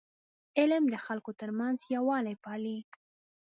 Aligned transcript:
علم 0.59 0.83
د 0.89 0.95
خلکو 1.05 1.31
ترمنځ 1.39 1.77
یووالی 1.95 2.35
پالي. 2.43 2.77